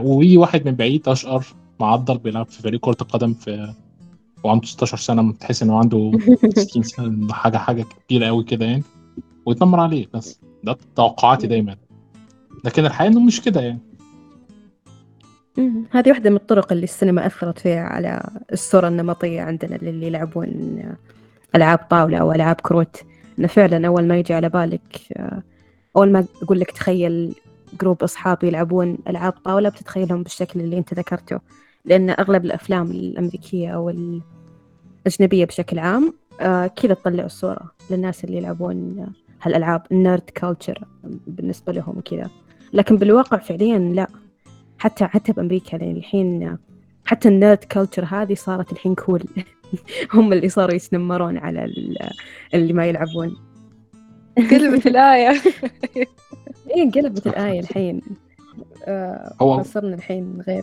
[0.00, 1.44] ويجي واحد من بعيد أشقر
[1.80, 3.74] معضل بيلعب في فريق كرة القدم في
[4.44, 6.12] وعنده 16 سنة تحس انه عنده
[6.56, 8.82] 60 سنة حاجة حاجة كبيرة قوي كده يعني
[9.46, 10.40] ويتنمر عليه بس.
[10.64, 11.76] ده توقعاتي دايما.
[12.64, 13.78] لكن الحقيقة إنه مش كده يعني.
[15.90, 20.82] هذه واحدة من الطرق اللي السينما أثرت فيها على الصورة النمطية عندنا للي يلعبون
[21.54, 23.02] ألعاب طاولة أو ألعاب كروت.
[23.38, 25.42] إنه فعلا أول ما يجي على بالك آه،
[25.96, 27.34] أول ما أقول لك تخيل
[27.80, 31.40] group أصحاب يلعبون ألعاب طاولة بتتخيلهم بالشكل اللي أنت ذكرته.
[31.84, 33.90] لأن أغلب الأفلام الأمريكية أو
[35.06, 39.06] الأجنبية بشكل عام آه، كذا تطلع الصورة للناس اللي يلعبون
[39.42, 40.84] هالألعاب ال nerd culture
[41.26, 42.30] بالنسبة لهم كذا
[42.72, 44.06] لكن بالواقع فعليا لا.
[44.78, 46.58] حتى حتى بأمريكا لأن الحين
[47.04, 49.22] حتى ال nerd culture هذه صارت الحين cool
[50.14, 52.10] هم اللي صاروا يتنمرون على ال-
[52.54, 53.36] اللي ما يلعبون.
[54.36, 55.28] قلبت الآية.
[56.70, 58.00] إيه انقلبت الآية الحين.
[58.84, 60.62] آه هو صرنا الحين غير.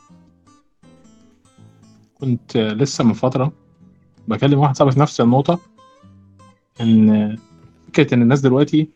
[2.19, 3.51] كنت لسه من فترة
[4.27, 5.59] بكلم واحد صاحبي في نفس النقطة
[6.81, 7.37] إن
[7.89, 8.89] فكرة إن الناس دلوقتي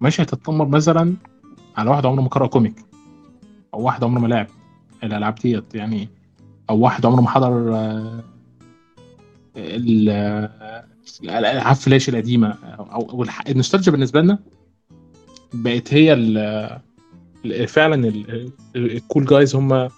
[0.00, 1.14] ماشية تتنمر مثلا
[1.76, 2.74] على واحد عمره ما قرأ كوميك
[3.74, 4.46] أو واحد عمره ما لعب
[5.04, 6.08] الألعاب ديت يعني
[6.70, 8.24] أو واحد عمره ما حضر آه،
[9.56, 10.84] آه،
[11.22, 14.38] الألعاب فلاش أو الح- النوستالجيا بالنسبة لنا
[15.54, 16.80] بقت هي ال-
[17.44, 18.30] ال- فعلا ال-
[18.76, 19.88] ال- ال cool guys هم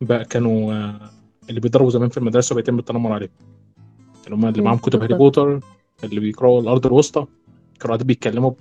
[0.00, 1.10] بقى كانوا آه،
[1.48, 3.30] اللي بيضربوا زمان في المدرسة وبيتم التنمر عليهم
[4.24, 5.14] اللي هم اللي معاهم كتب هاري.
[5.14, 5.60] بوتر
[6.04, 7.26] اللي بيقرأوا الأرض الوسطى
[7.82, 8.52] كانوا قاعدين بيتكلموا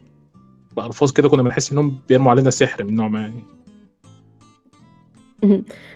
[0.77, 3.43] بألفاظ كده كنا بنحس إنهم بيرموا علينا سحر من نوع ما يعني.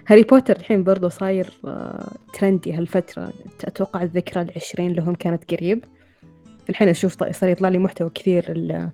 [0.07, 3.33] هاري بوتر الحين برضو صاير آه trendy هالفترة.
[3.63, 5.83] أتوقع الذكرى العشرين لهم كانت قريب.
[6.69, 8.89] الحين أشوف صار يطلع لي محتوى كثير ال-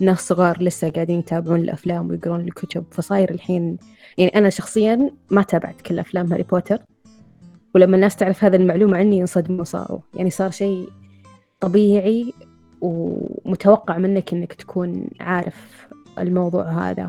[0.00, 2.84] الناس صغار لسه قاعدين يتابعون الأفلام ويقرون الكتب.
[2.90, 3.78] فصاير الحين
[4.18, 6.78] يعني أنا شخصيا ما تابعت كل أفلام هاري بوتر.
[7.74, 10.00] ولما الناس تعرف هذا المعلومة عني ينصدموا صاروا.
[10.14, 10.88] يعني صار شيء
[11.60, 12.32] طبيعي
[12.82, 15.86] ومتوقع منك إنك تكون عارف
[16.18, 17.08] الموضوع هذا.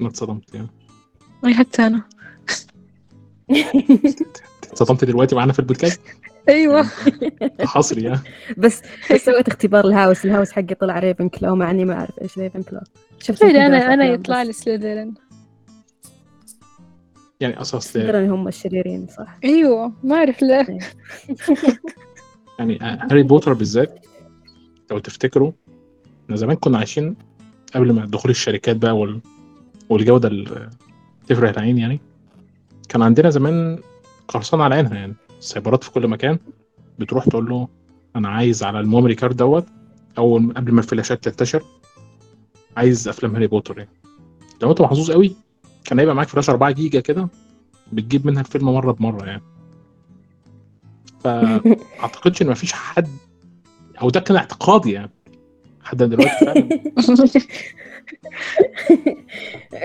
[0.00, 0.68] أنا اتصدمت يعني
[1.44, 2.02] أي حتى أنا.
[4.72, 6.00] اتصدمت دلوقتي معانا في البودكاست؟
[6.48, 6.86] أيوة.
[7.60, 8.20] حصري يعني
[8.56, 8.82] بس
[9.16, 12.80] سويت اختبار ال house؟ ال house حقي طلع Ravenclaw مع إني ما أعرف إيش Ravenclaw
[13.18, 15.14] شفت أنا أفلام يطلع لي Slytherin
[17.40, 19.38] يعني أساس تدري هم الشريرين صح.
[19.44, 20.66] أيوة ما أعرف ليه
[22.58, 24.05] يعني هاري بوتر بالذات
[24.90, 25.52] لو تفتكروا
[26.24, 27.16] إحنا زمان كنا عايشين
[27.74, 29.20] قبل ما دخول الشركات بقى وال...
[29.88, 30.70] والجودة اللي
[31.28, 32.00] تفرح العين يعني.
[32.88, 33.78] كان عندنا زمان
[34.28, 35.14] قرصنة على عينها يعني.
[35.38, 36.38] السايبرات في كل مكان
[36.98, 37.68] بتروح تقول له
[38.16, 39.66] أنا عايز على ال memory card دوت
[40.18, 41.62] أول قبل ما الفلاشات تنتشر
[42.76, 43.90] عايز أفلام هاري بوتر يعني.
[44.62, 45.36] لو أنت محظوظ قوي
[45.84, 47.28] كان هيبقى معاك فلاش 4 جيجا كده
[47.92, 49.42] بتجيب منها الفيلم مرة بمرة يعني.
[51.20, 53.08] فأعتقدش إن مفيش حد
[54.02, 55.10] أو ده كان اعتقادي يعني.
[55.84, 56.92] لحد دلوقتي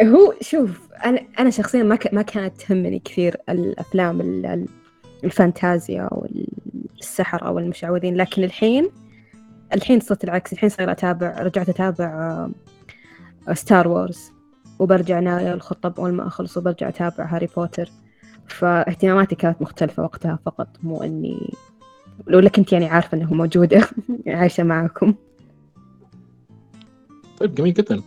[0.03, 1.97] هو شوف أنا أنا شخصيا ما.
[2.13, 4.67] ما كانت تهمني كثير الأفلام ال- ال-
[5.23, 6.27] الفانتازيا أو
[6.99, 8.89] السحر أو المشعوذين لكن الحين
[9.73, 10.53] الحين صرت العكس.
[10.53, 12.47] الحين صاير أتابع رجعت أتابع
[13.53, 14.31] Star Wars
[14.79, 17.89] وبرجع ناوية الخطة أول ما أخلص وبرجع أتابع هاري بوتر
[18.47, 21.53] فاهتماماتي كانت مختلفة وقتها فقط مو إني
[22.27, 23.87] لولا كنت يعني عارفة إنه موجودة
[24.27, 25.13] عايشة معاكم.
[27.39, 28.01] طيب جميل جدا.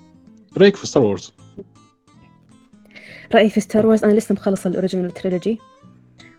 [0.58, 1.32] رأيك في ستار وورز
[3.34, 5.58] رأيي في ستار وورز أنا لسه مخلصة ال original trilogy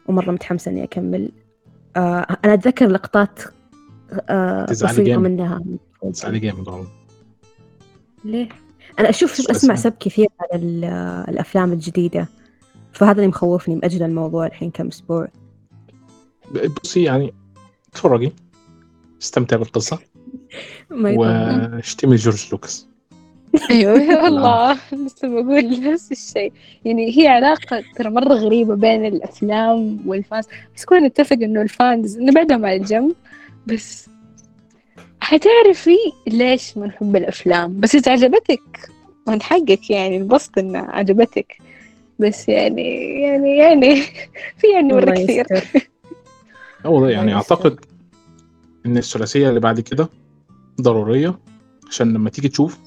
[0.08, 1.32] ومرة متحمسة إني أكمل.
[1.96, 3.40] آه أنا أتذكر لقطات
[4.30, 5.18] آه تزعلي بسيطة.
[5.20, 5.62] منها.
[6.12, 6.88] تسألي جامد والله.
[8.26, 8.50] ليه؟
[9.00, 10.86] أنا أشوف أسمع سب كثير على ال-
[11.30, 12.28] الأفلام الجديدة.
[12.94, 15.28] فهذا اللي مخوفني مأجل الموضوع الحين كم أسبوع.
[16.84, 17.34] بصي يعني
[17.96, 18.34] اتفرجي
[19.22, 20.00] استمتع يضر.
[20.92, 22.88] واشتمي جورج لوكاس
[23.72, 24.74] أيوه والله
[25.06, 26.54] لسه بقول نفس الشيء.
[26.86, 30.46] يعني هي علاقة ترى مرة غريبة بين الأفلام والفانز.
[30.76, 33.16] بس كلنا نتفق إنه الفانز نبعدهم على الجنب.
[33.68, 34.10] بس
[35.20, 38.90] حتعرفي ليش ما نحب الأفلام؟ بس إذا عجبتك
[39.28, 41.58] من حقك يعني البسط إنها عجبتك.
[42.20, 43.96] بس يعني يعني يعني
[44.60, 45.46] في يعني مرة الله كثير.
[46.86, 46.98] يستر.
[46.98, 47.36] هو يعني.
[47.36, 47.80] أعتقد
[48.86, 50.10] إن الثلاثية اللي بعد كده
[50.82, 51.40] ضرورية
[51.90, 52.80] عشان لما تيجي تشوف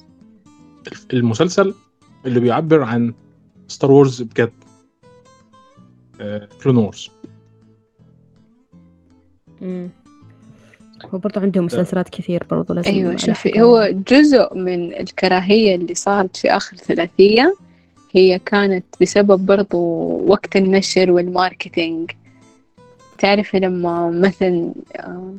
[1.13, 1.73] المسلسل
[2.25, 3.13] اللي بيعبر عن
[3.67, 4.51] Star Wars بجد
[6.63, 7.09] Clone Wars.
[11.05, 13.61] هو برضو عندهم مسلسلات كثير برضو لازم أيوة شوفي.
[13.61, 17.55] هو جزء من الكراهية اللي صارت في آخر ثلاثية
[18.11, 19.77] هي كانت بسبب برضو
[20.27, 22.11] وقت النشر وال marketing
[23.19, 25.33] تعرفي لما مثلا آه،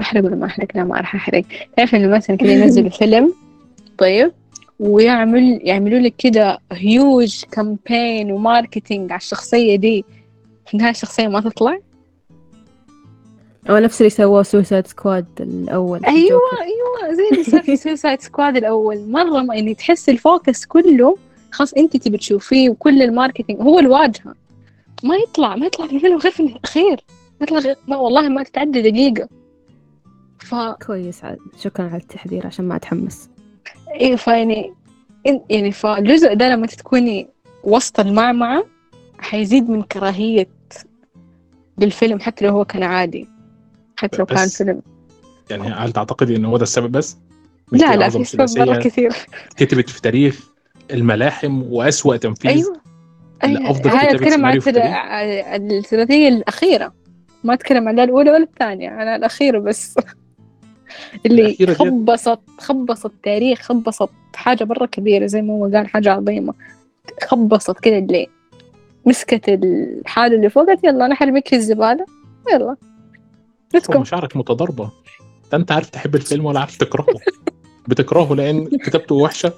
[0.00, 1.44] أحرق ولا ما أحرق لا ما راح أحرق.
[1.76, 3.34] تعرفي إنه مثلا كذا ينزلوا فيلم
[3.98, 4.32] طيب
[4.80, 10.04] ويعمل يعملوا لك كده huge campaign و marketing على الشخصية دي.
[10.66, 11.78] في النهاية الشخصية ما تطلع؟
[13.70, 16.12] هو نفس اللي سووه Suicide Squad الأول الجوكر.
[16.18, 19.10] أيوه زي اللي صار في Suicide Squad الأول.
[19.10, 21.16] مرة ما يعني تحس ال focus كله
[21.50, 24.34] خلاص أنت تبي تشوفيه وكل ال marketing هو الواجهة.
[25.04, 27.00] ما يطلع ما يطلع في الفيلم غير في الأخير.
[27.40, 29.28] ما يطلع غير ما والله ما تتعدى دقيقة.
[30.38, 30.54] ف
[30.86, 31.38] كويس عاد.
[31.58, 33.28] شكرا على التحذير عشان ما أتحمس.
[33.94, 34.72] إيه فيعني
[35.28, 37.28] إن- يعني فالجزء ده لما تكوني
[37.64, 38.64] وسط المعمعة
[39.18, 40.48] حيزيد من كراهية
[41.78, 43.28] للفيلم حتى لو هو كان عادي.
[43.96, 44.82] حتى لو كان فيلم.
[45.50, 47.16] يعني هل تعتقدي ان هو ده السبب بس؟
[47.72, 49.12] لا لا في سبب كثير.
[49.56, 50.48] كتبت في تاريخ
[50.90, 52.81] الملاحم وأسوأ تنفيذ أيوه.
[53.44, 55.46] لأفضل هاي كتابة أتكلم عن سيناريو في الثلا- التاريخ.
[55.46, 56.92] عن الثلاثية الأخيرة.
[57.44, 59.94] ما أتكلم عن لا الأولى ولا الثانية أنا الأخيرة بس.
[61.26, 66.54] اللي خبصت خبصت تاريخ خبصت حاجة مرة كبيرة زي ما هو قال حاجة عظيمة.
[67.28, 68.26] خبصت كده اللي
[69.06, 70.84] مسكت الحاجة اللي فوقت.
[70.84, 72.06] يلا أنا حرميك في الزبالة.
[72.52, 72.76] يلا.
[73.74, 74.90] ليتس مشاعرك متضاربة.
[75.52, 77.06] ده أنت عارف تحب الفيلم ولا عارف تكرهه.
[77.88, 79.52] بتكرهه لأن كتابته وحشة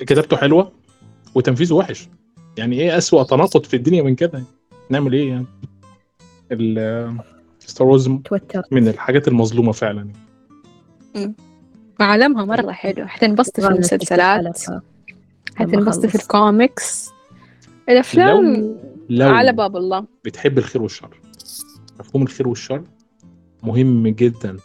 [0.00, 0.72] كتابته حلوة
[1.34, 2.08] وتنفيذه وحش.
[2.56, 4.42] يعني إيه أسوأ تناقض في الدنيا من كده؟
[4.90, 5.46] نعمل إيه يعني؟
[7.58, 8.08] ستار وورز
[8.70, 10.08] من الحاجات المظلومة فعلا.
[12.00, 13.06] وعالمها مرة حلو.
[13.06, 14.58] حتنبسطي في المسلسلات.
[15.56, 17.10] حتنبسطي في الكوميكس
[17.88, 18.76] الأفلام
[19.10, 20.04] لو على باب الله.
[20.24, 21.20] بتحب الخير والشر.
[22.00, 22.82] مفهوم الخير والشر
[23.62, 24.56] مهم جدا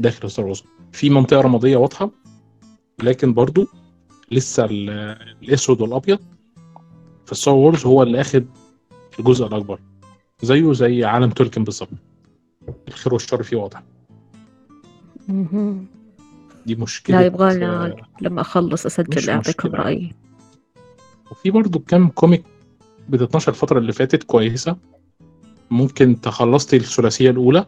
[0.00, 2.10] داخل Star Wars في منطقة رمادية واضحة
[3.02, 3.66] لكن برضو
[4.30, 6.18] لسه ال- الأسود والأبيض
[7.26, 8.46] في Star Wars هو اللي أخد
[9.18, 9.80] الجزء الأكبر.
[10.42, 11.88] زيه زي عالم تولكن بالظبط.
[12.88, 13.82] الخير والشر فيه واضح.
[16.66, 18.42] دي مشكلة لا يبغالنا آه، لما
[18.86, 19.84] أسجل أعطيكم مشكلة.
[19.84, 20.14] رأيي.
[21.30, 22.44] وفي برضو كام comic
[23.08, 24.76] بتتنشر الفترة اللي فاتت كويسة.
[25.70, 27.66] ممكن تخلصي الثلاثية الأولى.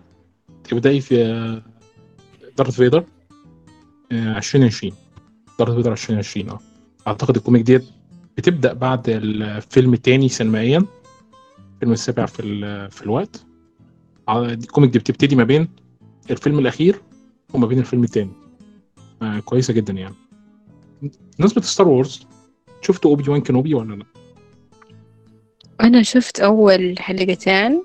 [0.65, 1.63] تبدأي في
[2.59, 3.05] Darth Vader
[4.13, 4.93] آه، 2020
[5.59, 6.59] Darth Vader 2020 آه.
[7.07, 7.85] أعتقد ال comic ديت
[8.37, 10.85] بتبدأ بعد الفيلم التاني سينمائيا
[11.75, 12.43] الفيلم السابع في
[12.91, 13.45] في الوقت.
[14.29, 15.69] آه، ال comic دي بتبتدي ما بين
[16.31, 17.01] الفيلم الأخير
[17.55, 18.31] وما بين الفيلم التاني.
[19.23, 20.15] آه، كويسة جدا يعني.
[21.39, 22.27] بالنسبة ل Star Wars
[22.81, 24.05] شفتوا Obi-Wan Kenobi ولا لأ؟
[25.81, 27.83] أنا شفت أول حلقتين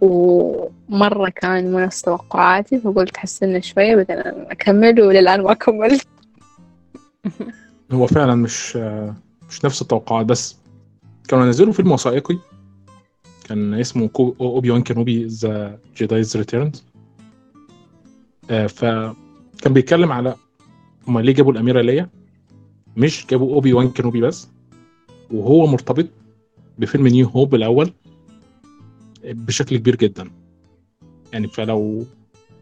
[0.00, 4.16] ومرة كان مو توقعاتي فقلت حسنا شوية بعدين
[4.50, 6.06] أكمل وللآن ما كملت.
[7.92, 8.78] هو فعلا مش
[9.50, 10.56] مش نفس التوقعات بس
[11.28, 12.38] كانوا نزلوا فيلم وثائقي
[13.44, 16.84] كان اسمه كو- Obi-Wan Kenobi: A Jedi's Return
[18.68, 18.84] ف
[19.62, 20.34] كان بيتكلم على
[21.08, 22.08] هما ليه جابوا الأميرة ليا؟
[22.96, 24.48] مش جابوا Obi-Wan Kenobi بس
[25.30, 26.06] وهو مرتبط
[26.78, 27.92] بفيلم New Hope الأول
[29.24, 30.30] بشكل كبير جدا.
[31.32, 32.06] يعني فلو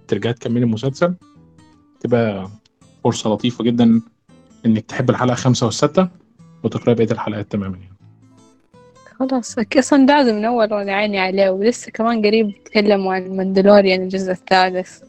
[0.09, 1.15] ترجع تكملي المسلسل
[2.01, 2.51] تبقى
[3.05, 4.01] فرصة لطيفة جدا
[4.67, 6.09] إنك تحب الحلقة خمسة والستة
[6.63, 7.93] وتقرأ بقية الحلقات تماما يعني.
[9.19, 14.33] خلاص أصلا دازم من أول وأنا عيني عليه ولسه كمان قريب تكلموا عن Mandalorian الجزء
[14.33, 15.03] الثالث.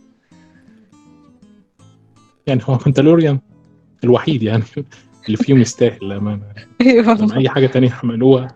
[2.47, 3.39] يعني هو Mandalorian
[4.03, 4.63] الوحيد يعني
[5.25, 6.41] اللي فيهم يستاهل للأمانة.
[7.07, 8.47] والله أي حاجة تانية عملوها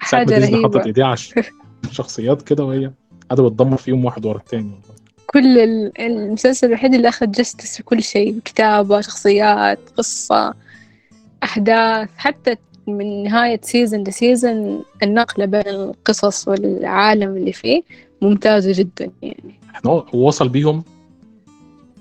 [0.00, 1.16] حاجة ديزني حطت ايديها على
[1.84, 2.90] الشخصيات كده وهي
[3.30, 4.80] قاعدة بتدمر فيهم واحد ورا التاني.
[5.26, 10.54] كل ال- المسلسل الوحيد اللي أخذ justice في كل شيء كتابة شخصيات قصة.
[11.44, 17.82] أحداث حتى من نهاية season ل season النقلة بين القصص والعالم اللي فيه
[18.22, 19.60] ممتازة جدا يعني.
[19.70, 20.84] إحنا هو وصل بيهم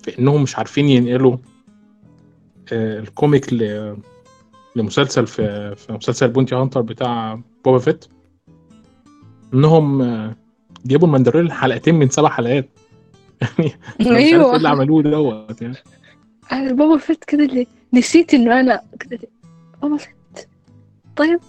[0.03, 1.37] في إنهم مش عارفين ينقلوا
[2.73, 3.53] آه، ال comic
[4.75, 8.05] لمسلسل في في مسلسل bounty hunter بتاع Boba Fett.
[9.53, 10.35] إنهم آه،
[10.85, 12.69] جابوا ال Mandalorian حلقتين من سبع حلقات.
[13.59, 15.77] يعني عارف إيه اللي عملوه دوت يعني.
[16.51, 19.17] Boba Fett كذا اللي نسيت إنه أنا كذا
[19.83, 20.49] Boba Fett
[21.15, 21.39] طيب.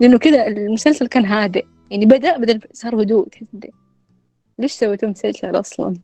[0.00, 1.66] لأنه كذا المسلسل كان هادئ.
[1.90, 3.72] يعني بدأ بدل صار هدوء إنه
[4.58, 5.96] ليش سويتوا مسلسل أصلا؟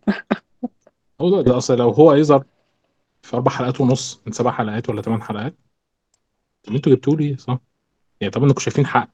[1.20, 2.44] هو ده, أصلا لو هو يظهر
[3.22, 5.54] في أربع حلقات ونص من سبع حلقات ولا ثمان حلقات.
[6.62, 7.58] طب أنتوا جبتوه ليه؟ صح؟
[8.20, 9.10] يعني طبعا أنكم شايفين حق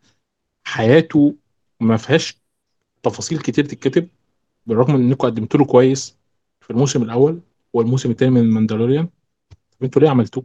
[0.65, 1.35] حياته
[1.81, 2.37] ما فيهاش
[3.03, 4.09] تفاصيل كتير تتكتب
[4.67, 6.17] بالرغم من إنكم قدمتوا له كويس
[6.61, 7.41] في الموسم الأول
[7.73, 9.09] والموسم الثاني من ماندالوريان
[9.51, 10.45] طب أنتوا ليه عملتوه؟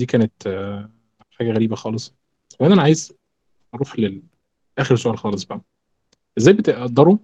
[0.00, 0.90] دي كانت آه،
[1.30, 2.14] حاجة غريبة خالص.
[2.60, 3.12] وهنا أنا عايز
[3.74, 3.98] أروح
[4.78, 5.60] لاخر سؤال خالص بقى.
[6.38, 7.18] إزاي بتقدروا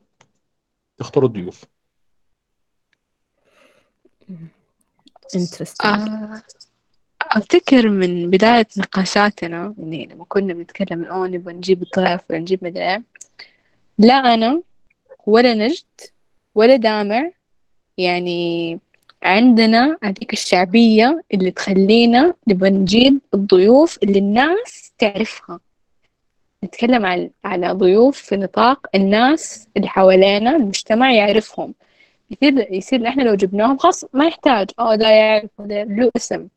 [0.97, 1.65] تختاروا الضيوف؟
[5.85, 6.43] آه،
[7.23, 12.91] أفتكر من بداية نقاشاتنا يعني لما كنا بنتكلم أوه نبغى نجيب الضيف ولا نجيب مدري
[12.91, 13.03] إيه
[13.99, 14.63] لا أنا
[15.27, 15.85] ولا نجد
[16.55, 17.31] ولا دامع
[17.99, 18.81] يعني
[19.27, 25.61] عندنا هذيك الشعبية اللي تخلينا نبغى نجيب الضيوف اللي الناس تعرفها.
[26.65, 31.75] نتكلم عن على ضيوف في نطاق الناس اللي حوالينا المجتمع يعرفهم.
[32.31, 34.71] يصير يصير إحنا لو جبناهم خلاص ما يحتاج.
[34.79, 36.49] آه ده يعرف له اسم.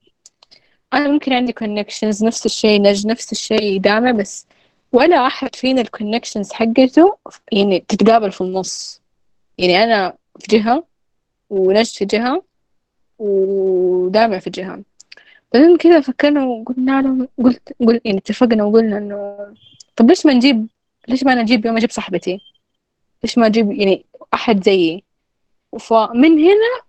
[0.93, 4.45] أنا ممكن عندي connections نفس الشيء نج نفس الشيء دامع بس
[4.93, 7.17] ولا أحد فينا ال connections حقته
[7.51, 9.01] يعني تتقابل في النص.
[9.57, 10.83] يعني أنا في جهة
[11.49, 12.48] ونجد في جهة
[13.19, 14.81] ودامع في جهة
[15.53, 19.37] بعدين كذا فكرنا وقلنا له قلت قلت يعني اتفقنا وقلنا إنه
[19.95, 20.67] طب ليش ما نجيب
[21.07, 22.41] ليش ما نجيب يوم أجيب صاحبتي؟
[23.23, 25.03] ليش ما أجيب يعني أحد زيي؟
[25.79, 26.81] فمن هنا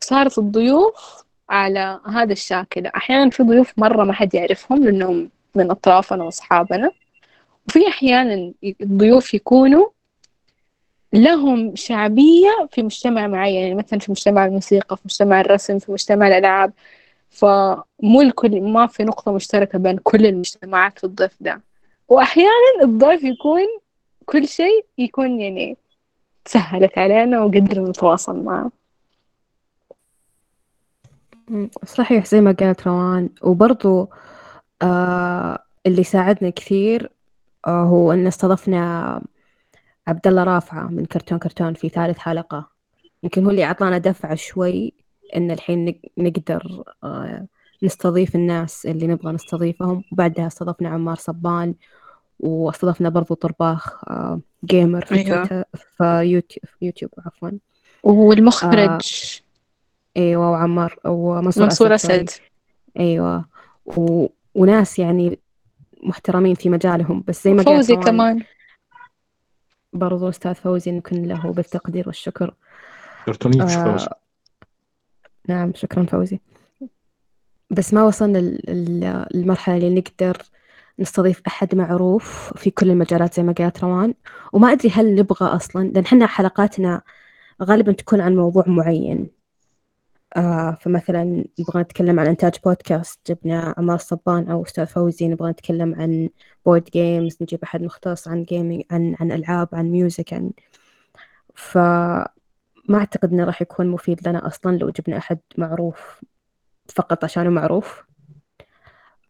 [0.00, 2.86] صارت الضيوف على هذا الشاكل.
[2.86, 6.90] أحيانا في ضيوف مرة ما حد يعرفهم لأنهم من أطرافنا وأصحابنا.
[7.68, 9.86] وفي أحيانا الضيوف يكونوا
[11.12, 16.28] لهم شعبية في مجتمع معين يعني مثلا في مجتمع الموسيقى في مجتمع الرسم في مجتمع
[16.28, 16.72] الألعاب.
[17.30, 21.60] فمو الكل ما في نقطة مشتركة بين كل المجتمعات في الضيف ده.
[22.08, 23.66] وأحيانا الضيف يكون
[24.26, 25.76] كل شيء يكون يعني
[26.46, 28.70] سهلت علينا وقدرنا نتواصل معه.
[31.84, 33.28] صحيح زي ما قالت روان.
[33.42, 34.08] وبرضو
[34.82, 37.10] آه اللي ساعدنا كثير
[37.66, 39.22] آه هو أن استضفنا
[40.06, 42.70] عبد الله رافعة من كرتون كرتون في ثالث حلقة.
[43.22, 44.92] يمكن هو اللي أعطانا دفعة شوي
[45.36, 47.46] إن الحين نق- نقدر آه
[47.82, 50.04] نستضيف الناس اللي نبغى نستضيفهم.
[50.12, 51.74] وبعدها استضفنا عمار صبان
[52.40, 55.64] واستضفنا برضو طرباخ آه gamer في أيوة.
[55.74, 57.50] في يوتيوب, في يوتيوب عفوا.
[58.02, 59.40] والمخرج.
[60.16, 62.10] أيوه وعمار ومنصور منصور اسد.
[62.10, 62.30] أسد.
[62.98, 63.44] أيوه.
[63.86, 64.26] و...
[64.54, 65.38] وناس يعني
[66.02, 68.42] محترمين في مجالهم بس زي ما قالت فوزي كمان.
[69.92, 72.54] برضو أستاذ فوزي نكن له بالتقدير والشكر.
[73.26, 74.16] كرتوني مش فوز آه
[75.48, 76.40] نعم شكرا فوزي.
[77.70, 78.58] بس ما وصلنا
[79.34, 80.42] المرحلة اللي نقدر
[80.98, 84.14] نستضيف أحد معروف في كل المجالات زي ما قالت روان.
[84.52, 87.02] وما أدري هل نبغى أصلا لأن حنا حلقاتنا
[87.62, 89.39] غالبا تكون عن موضوع معين.
[90.36, 95.94] آه فمثلا نبغى نتكلم عن إنتاج بودكاست جبنا عمار صبان أو أستاذ فوزي نبغى نتكلم
[95.94, 96.28] عن
[96.66, 100.50] board games نجيب أحد مختص عن gaming عن عن ألعاب عن music عن
[101.54, 102.28] فما
[102.94, 106.20] أعتقد إنه راح يكون مفيد لنا أصلا لو جبنا أحد معروف
[106.88, 108.04] فقط عشانه معروف.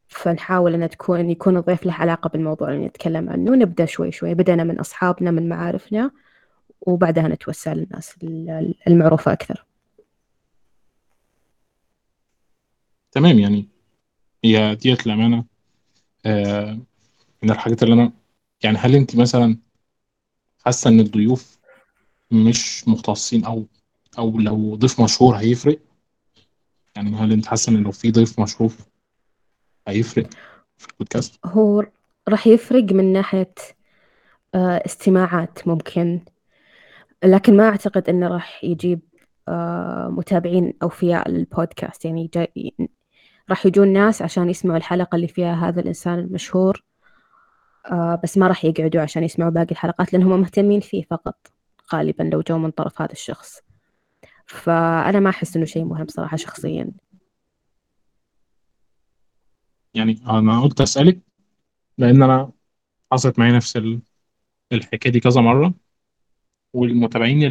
[0.08, 3.50] فنحاول أن تكون يكون الضيف له علاقة بالموضوع اللي نتكلم عنه.
[3.56, 4.34] نبدأ شوي شوي.
[4.34, 6.10] بدأنا من أصحابنا من معارفنا
[6.80, 9.66] وبعدها نتوسع للناس ال- المعروفة أكثر.
[13.12, 13.68] تمام يعني
[14.44, 15.44] هي ديت الأمانة
[16.26, 16.78] آه
[17.42, 18.12] من الحاجات اللي أنا
[18.64, 19.56] يعني هل أنت مثلا
[20.64, 21.58] حاسة إن الضيوف
[22.30, 23.66] مش مختصين أو
[24.18, 25.78] أو لو ضيف مشهور هيفرق
[26.96, 28.72] يعني هل أنت حاسة إن لو في ضيف مشهور
[29.88, 30.26] هيفرق
[30.78, 31.86] في البودكاست؟ هو
[32.28, 33.54] راح يفرق من ناحية
[34.54, 36.20] آه، استماعات ممكن
[37.24, 39.00] لكن ما أعتقد إنه راح يجيب
[39.48, 42.30] آه، متابعين أوفياء للبودكاست يعني
[43.50, 46.84] راح يجون ناس عشان يسمعوا الحلقة اللي فيها هذا الإنسان المشهور.
[47.86, 51.52] آه، بس ما راح يقعدوا عشان يسمعوا باقي الحلقات لأنهم مهتمين فيه فقط
[51.94, 53.60] غالبا لو جو من طرف هذا الشخص.
[54.46, 56.90] فأنا ما أحس إنه شيء مهم صراحة شخصيا.
[59.94, 61.18] يعني أنا قلت أسألك
[61.98, 62.52] لأن أنا
[63.12, 64.00] حصلت معايا نفس ال-
[64.72, 65.74] الحكاية دي كذا مرة
[66.72, 67.42] والمتابعين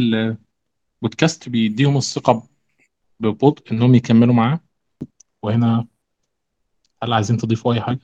[1.01, 2.47] البودكاست بيديهم الثقة
[3.19, 4.59] ببطء إنهم يكملوا معاه.
[5.43, 5.87] وهنا
[7.03, 7.99] هل عايزين تضيفوا أي حاجة؟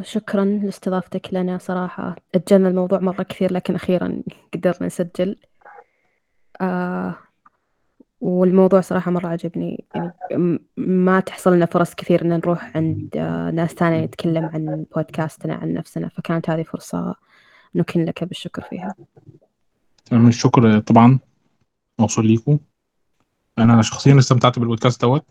[0.00, 2.16] شكرا لاستضافتك لنا صراحة.
[2.34, 4.22] أجلنا الموضوع مرة كثير لكن أخيرا
[4.54, 5.36] قدرنا نسجل.
[6.60, 7.14] آه
[8.20, 9.84] والموضوع صراحة مرة عجبني.
[9.94, 15.54] يعني ما تحصل لنا فرص كثير إن نروح عند آه ناس ثانية نتكلم عن بودكاستنا
[15.54, 16.08] عن نفسنا.
[16.08, 17.14] فكانت هذه فرصة
[17.74, 18.94] نكن لك بالشكر فيها.
[20.04, 21.18] تمام الشكر طبعا.
[21.98, 22.58] موصول ليكم
[23.58, 25.26] أنا شخصيا استمتعت بالبودكاست دوت.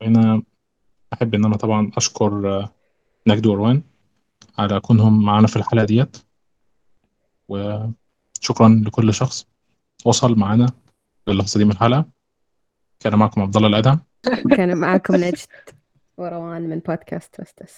[0.00, 0.42] وأنا
[1.12, 2.74] أحب إن أنا طبعا أشكر آه،
[3.26, 3.82] نجد وروان
[4.58, 6.16] على كونهم معانا في الحلقة ديت.
[7.48, 9.46] وشكرا لكل شخص
[10.04, 10.72] وصل معانا
[11.26, 12.04] للحظة دي من الحلقة.
[13.00, 14.00] كان معكم عبد الله الأدهم.
[14.56, 15.48] كان معاكم نجد
[16.16, 17.74] وروان من بودكاست ترستس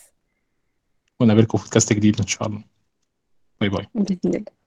[1.21, 2.65] ونقابلكم في بودكاست جديد إن شاء الله.
[3.61, 3.87] باي باي.
[4.25, 4.45] الله.